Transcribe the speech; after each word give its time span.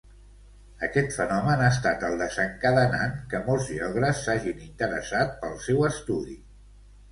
Aquest 0.85 1.11
fenomen 1.17 1.61
ha 1.65 1.67
estat 1.73 2.05
el 2.07 2.17
desencadenant 2.21 3.13
que 3.35 3.43
molts 3.51 3.69
geògrafs 3.75 4.25
s'hagin 4.25 4.67
interessat 4.71 5.39
pel 5.45 5.57
seu 5.69 5.89
estudi. 5.93 6.43